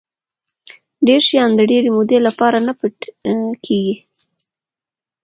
دری 1.05 1.19
شیان 1.27 1.51
د 1.55 1.61
ډېرې 1.71 1.89
مودې 1.95 2.19
لپاره 2.27 2.57
نه 2.67 2.73
پټ 2.79 2.97
کېږي. 3.65 3.95